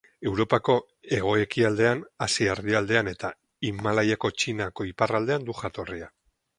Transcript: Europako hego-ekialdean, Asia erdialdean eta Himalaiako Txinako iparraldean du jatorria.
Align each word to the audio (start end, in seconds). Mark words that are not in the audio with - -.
Europako 0.29 0.75
hego-ekialdean, 1.17 2.01
Asia 2.29 2.49
erdialdean 2.55 3.13
eta 3.13 3.33
Himalaiako 3.69 4.35
Txinako 4.41 4.93
iparraldean 4.95 5.51
du 5.51 5.63
jatorria. 5.65 6.15